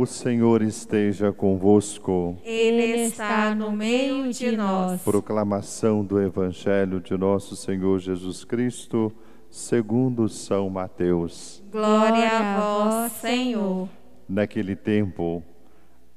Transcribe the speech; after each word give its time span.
O 0.00 0.06
Senhor 0.06 0.62
esteja 0.62 1.30
convosco. 1.30 2.38
Ele 2.42 3.02
está 3.02 3.54
no 3.54 3.70
meio 3.70 4.32
de 4.32 4.50
nós. 4.50 5.02
Proclamação 5.02 6.02
do 6.02 6.18
Evangelho 6.18 7.02
de 7.02 7.14
Nosso 7.18 7.54
Senhor 7.54 7.98
Jesus 7.98 8.42
Cristo, 8.42 9.12
segundo 9.50 10.26
São 10.26 10.70
Mateus. 10.70 11.62
Glória 11.70 12.30
a 12.30 12.58
vós, 12.58 13.12
Senhor. 13.12 13.90
Naquele 14.26 14.74
tempo, 14.74 15.42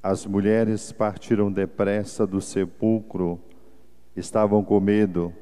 as 0.02 0.26
mulheres 0.26 0.94
partiram 0.94 1.52
depressa 1.52 2.26
do 2.26 2.40
sepulcro, 2.40 3.38
estavam 4.16 4.64
com 4.64 4.80
medo, 4.80 5.34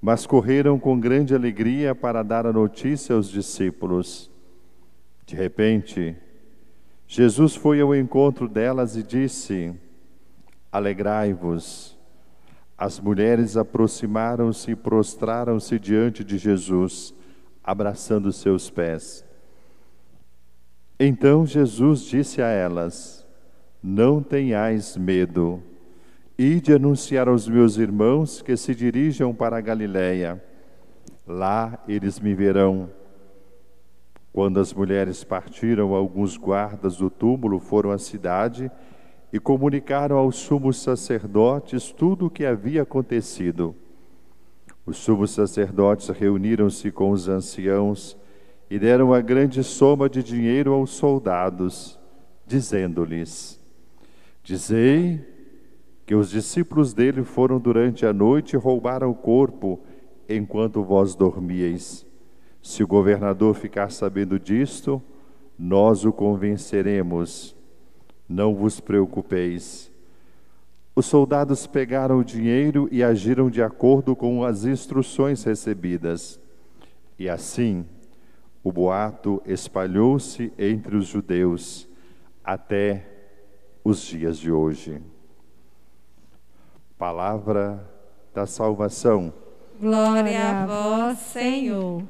mas 0.00 0.24
correram 0.24 0.78
com 0.78 0.98
grande 0.98 1.34
alegria 1.34 1.94
para 1.94 2.22
dar 2.22 2.46
a 2.46 2.52
notícia 2.52 3.14
aos 3.14 3.28
discípulos. 3.28 4.30
De 5.26 5.36
repente, 5.36 6.16
Jesus 7.10 7.56
foi 7.56 7.80
ao 7.80 7.96
encontro 7.96 8.46
delas 8.46 8.94
e 8.94 9.02
disse: 9.02 9.74
Alegrai-vos. 10.70 11.96
As 12.76 13.00
mulheres 13.00 13.56
aproximaram-se 13.56 14.72
e 14.72 14.76
prostraram-se 14.76 15.78
diante 15.78 16.22
de 16.22 16.36
Jesus, 16.36 17.14
abraçando 17.64 18.30
seus 18.30 18.68
pés. 18.68 19.24
Então 21.00 21.46
Jesus 21.46 22.02
disse 22.02 22.42
a 22.42 22.48
elas: 22.48 23.26
Não 23.82 24.22
tenhais 24.22 24.94
medo. 24.94 25.62
Ide 26.38 26.74
anunciar 26.74 27.26
aos 27.26 27.48
meus 27.48 27.78
irmãos 27.78 28.42
que 28.42 28.54
se 28.54 28.74
dirijam 28.74 29.34
para 29.34 29.56
a 29.56 29.62
Galiléia. 29.62 30.44
Lá 31.26 31.82
eles 31.88 32.20
me 32.20 32.34
verão. 32.34 32.97
Quando 34.32 34.60
as 34.60 34.72
mulheres 34.72 35.24
partiram, 35.24 35.94
alguns 35.94 36.36
guardas 36.36 36.96
do 36.96 37.10
túmulo 37.10 37.58
foram 37.58 37.90
à 37.90 37.98
cidade 37.98 38.70
e 39.32 39.38
comunicaram 39.38 40.16
aos 40.16 40.36
sumos 40.36 40.78
sacerdotes 40.78 41.90
tudo 41.90 42.26
o 42.26 42.30
que 42.30 42.44
havia 42.44 42.82
acontecido. 42.82 43.74
Os 44.86 44.96
sumos 44.96 45.32
sacerdotes 45.32 46.08
reuniram-se 46.08 46.90
com 46.90 47.10
os 47.10 47.28
anciãos 47.28 48.16
e 48.70 48.78
deram 48.78 49.08
uma 49.08 49.20
grande 49.20 49.62
soma 49.62 50.08
de 50.08 50.22
dinheiro 50.22 50.72
aos 50.72 50.90
soldados, 50.90 51.98
dizendo-lhes: 52.46 53.60
Dizei 54.42 55.20
que 56.06 56.14
os 56.14 56.30
discípulos 56.30 56.94
dele 56.94 57.22
foram 57.22 57.58
durante 57.58 58.06
a 58.06 58.14
noite 58.14 58.54
e 58.54 58.56
roubaram 58.56 59.10
o 59.10 59.14
corpo 59.14 59.78
enquanto 60.26 60.82
vós 60.82 61.14
dormíeis. 61.14 62.07
Se 62.62 62.82
o 62.82 62.86
governador 62.86 63.54
ficar 63.54 63.90
sabendo 63.90 64.38
disto, 64.38 65.02
nós 65.58 66.04
o 66.04 66.12
convenceremos. 66.12 67.56
Não 68.28 68.54
vos 68.54 68.80
preocupeis. 68.80 69.90
Os 70.94 71.06
soldados 71.06 71.66
pegaram 71.66 72.18
o 72.18 72.24
dinheiro 72.24 72.88
e 72.90 73.02
agiram 73.02 73.48
de 73.48 73.62
acordo 73.62 74.16
com 74.16 74.44
as 74.44 74.64
instruções 74.64 75.44
recebidas. 75.44 76.40
E 77.18 77.28
assim, 77.28 77.86
o 78.62 78.72
boato 78.72 79.40
espalhou-se 79.46 80.52
entre 80.58 80.96
os 80.96 81.06
judeus 81.06 81.88
até 82.44 83.06
os 83.84 84.00
dias 84.02 84.38
de 84.38 84.50
hoje. 84.50 85.00
Palavra 86.98 87.88
da 88.34 88.44
salvação. 88.46 89.32
Glória 89.80 90.62
a 90.62 90.66
vós, 90.66 91.18
Senhor. 91.18 92.02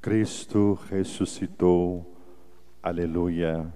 Cristo 0.00 0.78
ressuscitou. 0.88 2.16
Aleluia. 2.82 3.70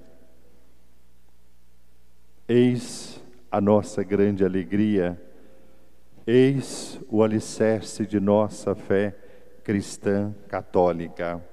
Eis 2.48 3.22
a 3.50 3.60
nossa 3.60 4.02
grande 4.02 4.42
alegria, 4.42 5.20
eis 6.26 6.98
o 7.10 7.22
alicerce 7.22 8.06
de 8.06 8.18
nossa 8.18 8.74
fé 8.74 9.14
cristã 9.62 10.34
católica. 10.48 11.44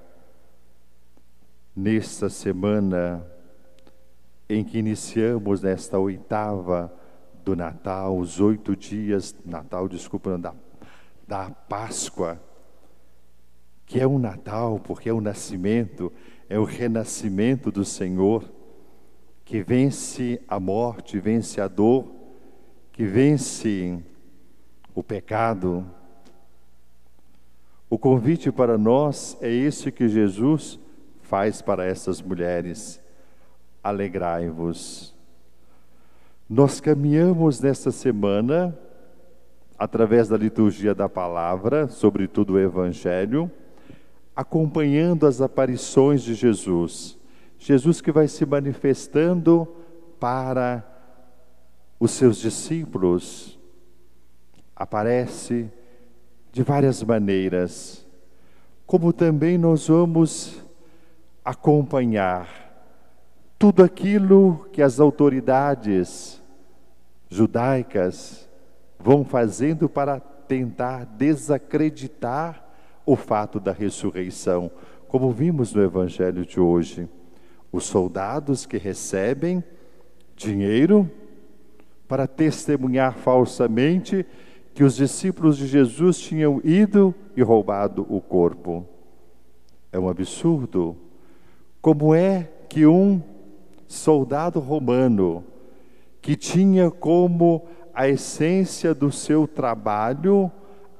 Nesta 1.76 2.30
semana 2.30 3.26
em 4.48 4.64
que 4.64 4.78
iniciamos 4.78 5.60
nesta 5.60 5.98
oitava 5.98 6.90
do 7.44 7.54
Natal, 7.54 8.16
os 8.18 8.40
oito 8.40 8.74
dias, 8.74 9.34
Natal, 9.44 9.86
desculpa, 9.86 10.38
da, 10.38 10.54
da 11.28 11.50
Páscoa, 11.50 12.40
que 13.92 14.00
é 14.00 14.06
o 14.06 14.18
Natal, 14.18 14.80
porque 14.82 15.10
é 15.10 15.12
o 15.12 15.20
nascimento, 15.20 16.10
é 16.48 16.58
o 16.58 16.64
renascimento 16.64 17.70
do 17.70 17.84
Senhor, 17.84 18.50
que 19.44 19.62
vence 19.62 20.40
a 20.48 20.58
morte, 20.58 21.20
vence 21.20 21.60
a 21.60 21.68
dor, 21.68 22.10
que 22.90 23.04
vence 23.04 24.02
o 24.94 25.02
pecado. 25.02 25.84
O 27.90 27.98
convite 27.98 28.50
para 28.50 28.78
nós 28.78 29.36
é 29.42 29.50
esse 29.50 29.92
que 29.92 30.08
Jesus 30.08 30.80
faz 31.20 31.60
para 31.60 31.84
essas 31.84 32.22
mulheres: 32.22 32.98
alegrai-vos. 33.84 35.14
Nós 36.48 36.80
caminhamos 36.80 37.60
nesta 37.60 37.90
semana, 37.90 38.74
através 39.78 40.28
da 40.28 40.38
liturgia 40.38 40.94
da 40.94 41.10
palavra, 41.10 41.88
sobretudo 41.88 42.54
o 42.54 42.58
Evangelho, 42.58 43.52
acompanhando 44.34 45.26
as 45.26 45.40
aparições 45.40 46.22
de 46.22 46.34
Jesus. 46.34 47.18
Jesus 47.58 48.00
que 48.00 48.10
vai 48.10 48.26
se 48.26 48.44
manifestando 48.44 49.68
para 50.18 50.84
os 52.00 52.12
seus 52.12 52.38
discípulos. 52.38 53.58
Aparece 54.74 55.70
de 56.50 56.62
várias 56.62 57.02
maneiras, 57.02 58.06
como 58.86 59.12
também 59.12 59.56
nós 59.56 59.88
vamos 59.88 60.62
acompanhar 61.44 62.62
tudo 63.58 63.84
aquilo 63.84 64.68
que 64.72 64.82
as 64.82 64.98
autoridades 64.98 66.42
judaicas 67.28 68.48
vão 68.98 69.24
fazendo 69.24 69.88
para 69.88 70.18
tentar 70.18 71.06
desacreditar 71.06 72.71
o 73.04 73.16
fato 73.16 73.58
da 73.58 73.72
ressurreição, 73.72 74.70
como 75.08 75.30
vimos 75.30 75.74
no 75.74 75.82
evangelho 75.82 76.46
de 76.46 76.60
hoje. 76.60 77.08
Os 77.70 77.84
soldados 77.84 78.66
que 78.66 78.76
recebem 78.76 79.62
dinheiro 80.36 81.10
para 82.06 82.26
testemunhar 82.26 83.14
falsamente 83.14 84.26
que 84.74 84.84
os 84.84 84.96
discípulos 84.96 85.56
de 85.56 85.66
Jesus 85.66 86.18
tinham 86.18 86.60
ido 86.64 87.14
e 87.36 87.42
roubado 87.42 88.06
o 88.08 88.20
corpo. 88.20 88.86
É 89.90 89.98
um 89.98 90.08
absurdo. 90.08 90.96
Como 91.80 92.14
é 92.14 92.50
que 92.68 92.86
um 92.86 93.22
soldado 93.86 94.58
romano, 94.60 95.44
que 96.20 96.36
tinha 96.36 96.90
como 96.90 97.66
a 97.92 98.08
essência 98.08 98.94
do 98.94 99.12
seu 99.12 99.46
trabalho 99.46 100.50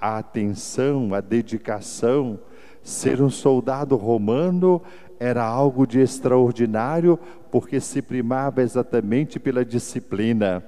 a 0.03 0.19
atenção, 0.19 1.15
a 1.15 1.21
dedicação. 1.21 2.41
Ser 2.83 3.23
um 3.23 3.31
soldado 3.31 3.95
romano 3.95 4.83
era 5.21 5.45
algo 5.45 5.87
de 5.87 6.01
extraordinário, 6.01 7.17
porque 7.53 7.79
se 7.79 8.03
primava 8.03 8.61
exatamente 8.61 9.39
pela 9.39 9.65
disciplina. 9.65 10.65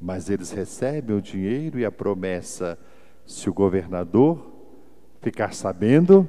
Mas 0.00 0.28
eles 0.28 0.50
recebem 0.50 1.16
o 1.16 1.22
dinheiro 1.22 1.78
e 1.78 1.84
a 1.84 1.92
promessa: 1.92 2.76
se 3.24 3.48
o 3.48 3.54
governador 3.54 4.52
ficar 5.22 5.54
sabendo, 5.54 6.28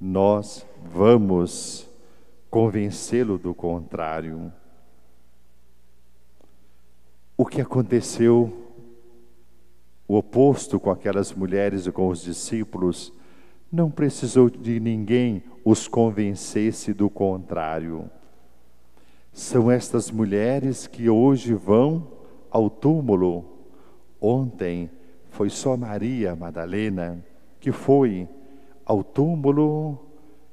nós 0.00 0.66
vamos 0.90 1.86
convencê-lo 2.48 3.36
do 3.36 3.54
contrário. 3.54 4.50
O 7.36 7.44
que 7.44 7.60
aconteceu 7.60 8.69
o 10.10 10.16
oposto 10.16 10.80
com 10.80 10.90
aquelas 10.90 11.32
mulheres 11.32 11.86
e 11.86 11.92
com 11.92 12.08
os 12.08 12.24
discípulos, 12.24 13.12
não 13.70 13.88
precisou 13.88 14.50
de 14.50 14.80
ninguém 14.80 15.40
os 15.64 15.86
convencesse 15.86 16.92
do 16.92 17.08
contrário. 17.08 18.10
São 19.32 19.70
estas 19.70 20.10
mulheres 20.10 20.88
que 20.88 21.08
hoje 21.08 21.54
vão 21.54 22.08
ao 22.50 22.68
túmulo. 22.68 23.44
Ontem 24.20 24.90
foi 25.28 25.48
só 25.48 25.76
Maria 25.76 26.34
Madalena 26.34 27.24
que 27.60 27.70
foi 27.70 28.28
ao 28.84 29.04
túmulo 29.04 29.96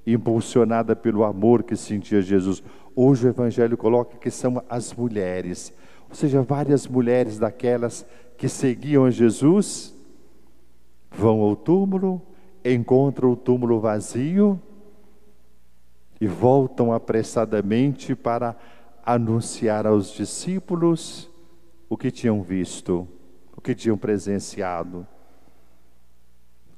impulsionada 0.05 0.95
pelo 0.95 1.23
amor 1.23 1.63
que 1.63 1.75
sentia 1.75 2.21
Jesus. 2.21 2.61
Hoje 2.95 3.25
o 3.25 3.29
Evangelho 3.29 3.75
coloca 3.75 4.17
que 4.17 4.29
são 4.29 4.61
as 4.69 4.93
mulheres, 4.93 5.73
ou 6.09 6.15
seja, 6.15 6.41
várias 6.41 6.87
mulheres 6.87 7.37
daquelas 7.37 8.05
que 8.37 8.47
seguiam 8.47 9.09
Jesus 9.09 9.93
vão 11.11 11.41
ao 11.41 11.55
túmulo, 11.55 12.21
encontram 12.63 13.31
o 13.31 13.35
túmulo 13.35 13.79
vazio 13.79 14.59
e 16.19 16.27
voltam 16.27 16.93
apressadamente 16.93 18.15
para 18.15 18.55
anunciar 19.05 19.87
aos 19.87 20.11
discípulos 20.11 21.29
o 21.89 21.97
que 21.97 22.11
tinham 22.11 22.41
visto, 22.41 23.07
o 23.55 23.61
que 23.61 23.73
tinham 23.73 23.97
presenciado. 23.97 25.07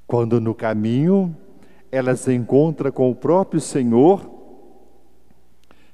Quando 0.06 0.40
no 0.40 0.54
caminho 0.54 1.36
elas 1.90 2.28
encontram 2.28 2.92
com 2.92 3.10
o 3.10 3.14
próprio 3.14 3.60
Senhor, 3.60 4.38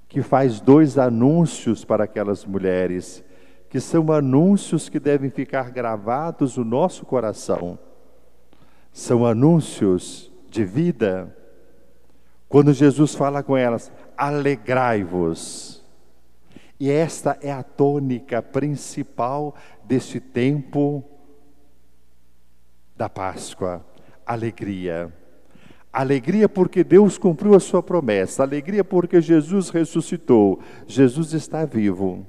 que 0.09 0.23
faz 0.23 0.61
dois 0.61 0.99
anúncios 0.99 1.85
para 1.85 2.05
aquelas 2.05 2.45
mulheres, 2.45 3.25
que 3.69 3.81
são 3.81 4.13
anúncios 4.13 4.89
que 4.89 5.01
devem 5.01 5.31
ficar 5.31 5.71
gravados 5.71 6.57
no 6.57 6.65
nosso 6.65 7.05
coração. 7.05 7.79
São 8.93 9.27
anúncios 9.27 10.31
de 10.49 10.65
vida. 10.65 11.37
Quando 12.49 12.73
Jesus 12.73 13.15
fala 13.15 13.43
com 13.43 13.57
elas, 13.57 13.93
alegrai-vos. 14.17 15.85
E 16.79 16.91
esta 16.91 17.39
é 17.41 17.51
a 17.51 17.63
tônica 17.63 18.41
principal 18.41 19.55
deste 19.85 20.21
tempo 20.21 21.05
da 22.97 23.09
Páscoa 23.09 23.85
alegria. 24.27 25.13
Alegria 25.93 26.49
porque 26.49 26.83
Deus 26.83 27.17
cumpriu 27.17 27.55
a 27.55 27.61
sua 27.61 27.83
promessa, 27.83 28.43
alegria 28.43 28.83
porque 28.83 29.21
Jesus 29.21 29.71
ressuscitou, 29.71 30.61
Jesus 30.87 31.33
está 31.33 31.65
vivo. 31.65 32.27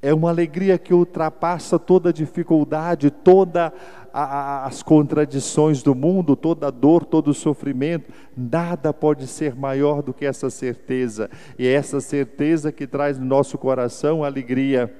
É 0.00 0.14
uma 0.14 0.30
alegria 0.30 0.78
que 0.78 0.94
ultrapassa 0.94 1.78
toda 1.78 2.12
dificuldade, 2.12 3.10
todas 3.10 3.72
as 4.12 4.82
contradições 4.82 5.82
do 5.82 5.94
mundo, 5.94 6.36
toda 6.36 6.70
dor, 6.70 7.04
todo 7.04 7.34
sofrimento. 7.34 8.12
Nada 8.36 8.92
pode 8.92 9.26
ser 9.26 9.56
maior 9.56 10.00
do 10.02 10.14
que 10.14 10.24
essa 10.24 10.50
certeza. 10.50 11.28
E 11.58 11.66
é 11.66 11.72
essa 11.72 12.00
certeza 12.00 12.70
que 12.70 12.86
traz 12.86 13.18
no 13.18 13.26
nosso 13.26 13.58
coração 13.58 14.22
alegria, 14.22 14.94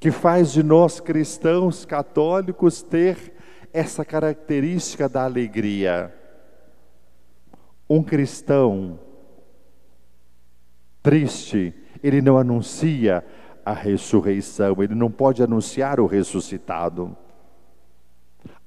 que 0.00 0.10
faz 0.10 0.50
de 0.50 0.62
nós 0.62 0.98
cristãos 0.98 1.84
católicos 1.84 2.82
ter 2.82 3.34
essa 3.72 4.04
característica 4.04 5.06
da 5.06 5.24
alegria. 5.24 6.14
Um 7.88 8.02
cristão 8.02 8.98
triste, 11.02 11.74
ele 12.02 12.20
não 12.20 12.36
anuncia 12.38 13.24
a 13.64 13.72
ressurreição, 13.72 14.82
ele 14.82 14.94
não 14.94 15.10
pode 15.10 15.42
anunciar 15.42 16.00
o 16.00 16.06
ressuscitado. 16.06 17.16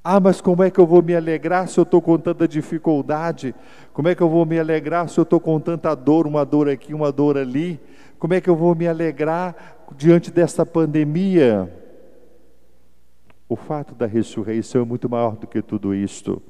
Ah, 0.08 0.20
mas 0.20 0.40
como 0.40 0.62
é 0.62 0.70
que 0.70 0.80
eu 0.80 0.86
vou 0.86 1.02
me 1.02 1.16
alegrar 1.16 1.68
se 1.68 1.80
eu 1.80 1.84
estou 1.84 2.00
com 2.00 2.18
tanta 2.18 2.48
dificuldade? 2.48 3.56
Como 3.92 4.08
é 4.08 4.14
que 4.14 4.22
eu 4.22 4.30
vou 4.30 4.46
me 4.46 4.60
alegrar 4.60 5.10
se 5.10 5.20
eu 5.20 5.24
estou 5.24 5.40
com 5.40 5.60
tanta 5.60 5.96
dor, 5.96 6.28
uma 6.28 6.46
dor 6.46 6.70
aqui, 6.70 6.94
uma 6.94 7.12
dor 7.12 7.38
ali? 7.38 7.80
Como 8.20 8.34
é 8.34 8.40
que 8.40 8.48
eu 8.48 8.56
vou 8.56 8.76
me 8.76 8.88
alegrar 8.88 9.78
diante 9.98 10.32
dessa 10.32 10.64
pandemia? 10.64 11.74
O 13.50 13.56
fato 13.56 13.96
da 13.96 14.06
ressurreição 14.06 14.84
é 14.84 14.86
muito 14.86 15.10
maior 15.10 15.36
do 15.36 15.48
que 15.48 15.62
tudo 15.62 15.94
isto. 15.94 16.42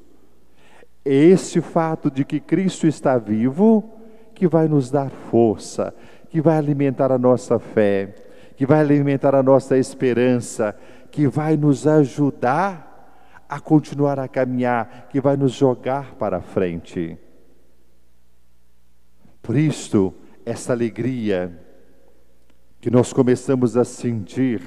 É 1.02 1.14
esse 1.14 1.60
fato 1.62 2.10
de 2.10 2.24
que 2.24 2.38
Cristo 2.38 2.86
está 2.86 3.16
vivo 3.16 3.90
que 4.34 4.46
vai 4.46 4.68
nos 4.68 4.90
dar 4.90 5.08
força, 5.08 5.94
que 6.36 6.42
vai 6.42 6.58
alimentar 6.58 7.10
a 7.10 7.16
nossa 7.16 7.58
fé, 7.58 8.14
que 8.58 8.66
vai 8.66 8.78
alimentar 8.80 9.34
a 9.34 9.42
nossa 9.42 9.78
esperança, 9.78 10.76
que 11.10 11.26
vai 11.26 11.56
nos 11.56 11.86
ajudar 11.86 13.42
a 13.48 13.58
continuar 13.58 14.20
a 14.20 14.28
caminhar, 14.28 15.08
que 15.08 15.18
vai 15.18 15.34
nos 15.34 15.52
jogar 15.52 16.14
para 16.16 16.42
frente. 16.42 17.16
Por 19.40 19.56
isto, 19.56 20.12
essa 20.44 20.74
alegria 20.74 21.58
que 22.82 22.90
nós 22.90 23.14
começamos 23.14 23.74
a 23.74 23.84
sentir 23.84 24.60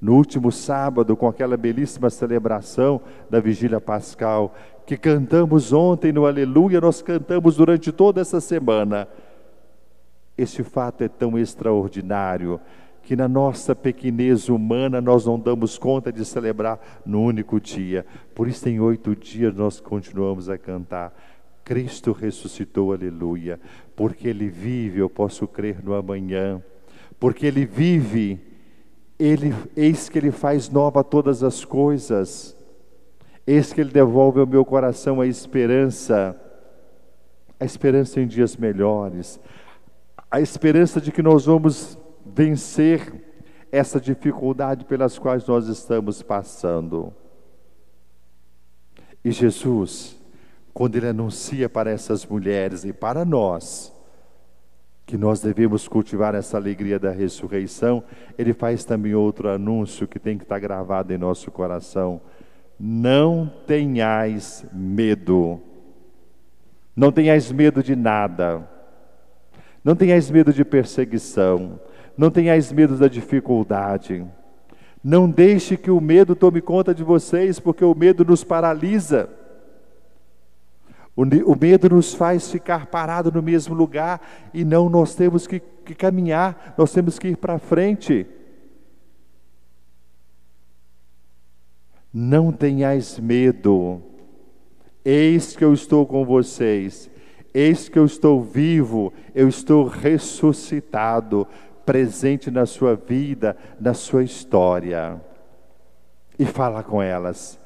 no 0.00 0.14
último 0.14 0.52
sábado, 0.52 1.16
com 1.16 1.26
aquela 1.26 1.56
belíssima 1.56 2.08
celebração 2.08 3.00
da 3.28 3.40
Vigília 3.40 3.80
Pascal, 3.80 4.54
que 4.86 4.96
cantamos 4.96 5.72
ontem 5.72 6.12
no 6.12 6.24
Aleluia, 6.24 6.80
nós 6.80 7.02
cantamos 7.02 7.56
durante 7.56 7.90
toda 7.90 8.20
essa 8.20 8.40
semana. 8.40 9.08
Esse 10.40 10.64
fato 10.64 11.04
é 11.04 11.08
tão 11.08 11.38
extraordinário 11.38 12.58
que 13.02 13.14
na 13.14 13.28
nossa 13.28 13.76
pequenez 13.76 14.48
humana 14.48 14.98
nós 14.98 15.26
não 15.26 15.38
damos 15.38 15.76
conta 15.76 16.10
de 16.10 16.24
celebrar 16.24 16.80
no 17.04 17.22
único 17.22 17.60
dia. 17.60 18.06
Por 18.34 18.48
isso, 18.48 18.66
em 18.66 18.80
oito 18.80 19.14
dias 19.14 19.54
nós 19.54 19.80
continuamos 19.80 20.48
a 20.48 20.56
cantar. 20.56 21.12
Cristo 21.62 22.12
ressuscitou, 22.12 22.94
aleluia. 22.94 23.60
Porque 23.94 24.28
Ele 24.28 24.48
vive, 24.48 25.00
eu 25.00 25.10
posso 25.10 25.46
crer 25.46 25.84
no 25.84 25.92
amanhã. 25.92 26.62
Porque 27.18 27.44
Ele 27.44 27.66
vive, 27.66 28.40
ele, 29.18 29.54
eis 29.76 30.08
que 30.08 30.18
Ele 30.18 30.30
faz 30.30 30.70
nova 30.70 31.04
todas 31.04 31.42
as 31.42 31.66
coisas, 31.66 32.56
eis 33.46 33.74
que 33.74 33.82
Ele 33.82 33.90
devolve 33.90 34.40
ao 34.40 34.46
meu 34.46 34.64
coração 34.64 35.20
a 35.20 35.26
esperança, 35.26 36.34
a 37.58 37.64
esperança 37.66 38.22
em 38.22 38.26
dias 38.26 38.56
melhores, 38.56 39.38
a 40.30 40.40
esperança 40.40 41.00
de 41.00 41.10
que 41.10 41.22
nós 41.22 41.46
vamos 41.46 41.98
vencer 42.24 43.12
essa 43.72 44.00
dificuldade 44.00 44.84
pelas 44.84 45.18
quais 45.18 45.46
nós 45.46 45.66
estamos 45.66 46.22
passando. 46.22 47.12
E 49.24 49.30
Jesus, 49.30 50.16
quando 50.72 50.96
Ele 50.96 51.08
anuncia 51.08 51.68
para 51.68 51.90
essas 51.90 52.24
mulheres 52.24 52.84
e 52.84 52.92
para 52.92 53.24
nós, 53.24 53.92
que 55.10 55.18
nós 55.18 55.40
devemos 55.40 55.88
cultivar 55.88 56.36
essa 56.36 56.56
alegria 56.56 56.96
da 56.96 57.10
ressurreição, 57.10 58.04
ele 58.38 58.54
faz 58.54 58.84
também 58.84 59.12
outro 59.12 59.48
anúncio 59.48 60.06
que 60.06 60.20
tem 60.20 60.38
que 60.38 60.44
estar 60.44 60.60
gravado 60.60 61.12
em 61.12 61.18
nosso 61.18 61.50
coração. 61.50 62.20
Não 62.78 63.52
tenhais 63.66 64.64
medo. 64.72 65.60
Não 66.94 67.10
tenhais 67.10 67.50
medo 67.50 67.82
de 67.82 67.96
nada. 67.96 68.70
Não 69.82 69.96
tenhais 69.96 70.30
medo 70.30 70.52
de 70.52 70.64
perseguição. 70.64 71.80
Não 72.16 72.30
tenhais 72.30 72.72
medo 72.72 72.96
da 72.96 73.08
dificuldade. 73.08 74.26
Não 75.02 75.28
deixe 75.28 75.76
que 75.76 75.90
o 75.90 76.00
medo 76.00 76.36
tome 76.36 76.60
conta 76.60 76.94
de 76.94 77.02
vocês, 77.02 77.58
porque 77.58 77.84
o 77.84 77.94
medo 77.94 78.24
nos 78.24 78.44
paralisa. 78.44 79.30
O, 81.16 81.54
medo 81.54 81.88
nos 81.90 82.14
faz 82.14 82.50
ficar 82.50 82.86
parado 82.86 83.30
no 83.32 83.42
mesmo 83.42 83.74
lugar 83.74 84.20
e 84.54 84.64
não 84.64 84.88
nós 84.88 85.14
temos 85.14 85.46
que, 85.46 85.60
que 85.60 85.94
caminhar, 85.94 86.74
nós 86.78 86.92
temos 86.92 87.18
que 87.18 87.28
ir 87.28 87.36
para 87.36 87.58
frente. 87.58 88.26
Não 92.12 92.50
tenhais 92.50 93.18
medo, 93.18 94.00
eis 95.04 95.54
que 95.54 95.64
eu 95.64 95.74
estou 95.74 96.06
com 96.06 96.24
vocês, 96.24 97.09
eis 97.52 97.88
que 97.88 97.98
eu 97.98 98.04
estou 98.04 98.42
vivo, 98.42 99.12
eu 99.34 99.48
estou 99.48 99.84
ressuscitado, 99.84 101.46
presente 101.84 102.50
na 102.50 102.66
sua 102.66 102.94
vida, 102.94 103.56
na 103.80 103.94
sua 103.94 104.22
história. 104.22 105.20
E 106.38 106.44
fala 106.44 106.82
com 106.82 107.02
elas: 107.02 107.58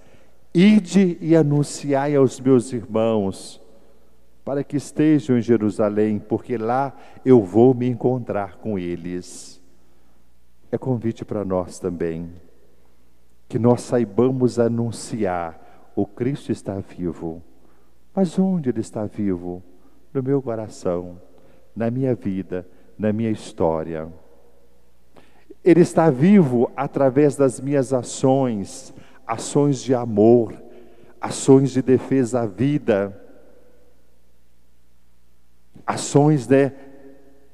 Ide 0.54 1.18
e 1.20 1.36
anunciai 1.36 2.14
aos 2.16 2.40
meus 2.40 2.72
irmãos, 2.72 3.60
para 4.44 4.62
que 4.62 4.76
estejam 4.76 5.38
em 5.38 5.42
Jerusalém, 5.42 6.18
porque 6.18 6.56
lá 6.56 6.94
eu 7.24 7.42
vou 7.42 7.74
me 7.74 7.88
encontrar 7.88 8.56
com 8.56 8.78
eles. 8.78 9.62
É 10.70 10.78
convite 10.78 11.24
para 11.24 11.44
nós 11.44 11.78
também, 11.78 12.30
que 13.48 13.58
nós 13.58 13.82
saibamos 13.82 14.58
anunciar: 14.58 15.92
o 15.94 16.06
Cristo 16.06 16.50
está 16.50 16.78
vivo. 16.78 17.42
Mas 18.14 18.38
onde 18.38 18.68
Ele 18.68 18.80
está 18.80 19.06
vivo? 19.06 19.62
No 20.14 20.22
meu 20.22 20.40
coração, 20.40 21.20
na 21.74 21.90
minha 21.90 22.14
vida, 22.14 22.64
na 22.96 23.12
minha 23.12 23.32
história. 23.32 24.06
Ele 25.64 25.80
está 25.80 26.08
vivo 26.08 26.70
através 26.76 27.34
das 27.34 27.58
minhas 27.58 27.92
ações, 27.92 28.94
ações 29.26 29.82
de 29.82 29.92
amor, 29.92 30.54
ações 31.20 31.72
de 31.72 31.82
defesa 31.82 32.42
à 32.42 32.46
vida, 32.46 33.20
ações 35.84 36.46
de, 36.46 36.70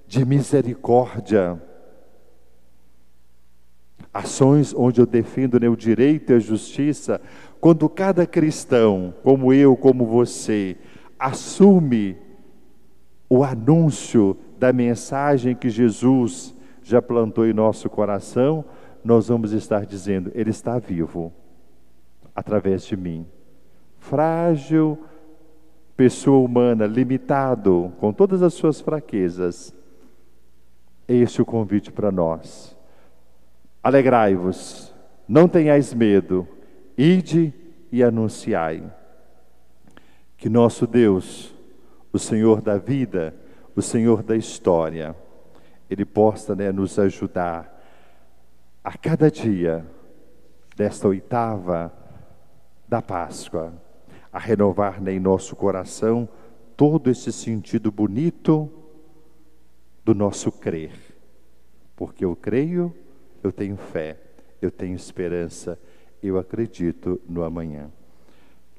de 0.06 0.26
misericórdia, 0.26 1.58
ações 4.12 4.74
onde 4.74 5.00
eu 5.00 5.06
defendo 5.06 5.58
né, 5.58 5.66
o 5.66 5.76
direito 5.76 6.32
e 6.32 6.36
a 6.36 6.38
justiça. 6.38 7.22
Quando 7.58 7.88
cada 7.88 8.26
cristão, 8.26 9.14
como 9.22 9.50
eu, 9.50 9.74
como 9.74 10.04
você, 10.04 10.76
assume 11.18 12.28
o 13.32 13.44
anúncio 13.44 14.36
da 14.58 14.72
mensagem 14.72 15.54
que 15.54 15.70
Jesus 15.70 16.52
já 16.82 17.00
plantou 17.00 17.46
em 17.46 17.52
nosso 17.52 17.88
coração, 17.88 18.64
nós 19.04 19.28
vamos 19.28 19.52
estar 19.52 19.86
dizendo: 19.86 20.32
Ele 20.34 20.50
está 20.50 20.80
vivo 20.80 21.32
através 22.34 22.84
de 22.84 22.96
mim. 22.96 23.24
frágil 23.98 24.98
pessoa 25.96 26.42
humana, 26.42 26.86
limitado, 26.86 27.92
com 28.00 28.10
todas 28.10 28.42
as 28.42 28.54
suas 28.54 28.80
fraquezas. 28.80 29.74
Este 31.06 31.40
é 31.40 31.42
o 31.42 31.46
convite 31.46 31.92
para 31.92 32.10
nós. 32.10 32.74
Alegrai-vos, 33.82 34.94
não 35.28 35.46
tenhais 35.46 35.92
medo, 35.92 36.48
ide 36.96 37.52
e 37.92 38.02
anunciai. 38.02 38.82
Que 40.38 40.48
nosso 40.48 40.86
Deus, 40.86 41.54
o 42.12 42.18
Senhor 42.18 42.60
da 42.60 42.76
vida, 42.76 43.34
o 43.74 43.82
Senhor 43.82 44.22
da 44.22 44.36
história, 44.36 45.14
Ele 45.88 46.04
possa 46.04 46.54
né, 46.54 46.72
nos 46.72 46.98
ajudar 46.98 47.78
a 48.82 48.96
cada 48.96 49.30
dia 49.30 49.86
desta 50.76 51.08
oitava 51.08 51.92
da 52.88 53.02
Páscoa, 53.02 53.72
a 54.32 54.38
renovar 54.38 55.00
né, 55.00 55.12
em 55.12 55.20
nosso 55.20 55.54
coração 55.54 56.28
todo 56.76 57.10
esse 57.10 57.32
sentido 57.32 57.92
bonito 57.92 58.70
do 60.04 60.14
nosso 60.14 60.50
crer. 60.50 60.92
Porque 61.94 62.24
eu 62.24 62.34
creio, 62.34 62.94
eu 63.42 63.52
tenho 63.52 63.76
fé, 63.76 64.16
eu 64.62 64.70
tenho 64.70 64.96
esperança, 64.96 65.78
eu 66.22 66.38
acredito 66.38 67.20
no 67.28 67.44
amanhã. 67.44 67.90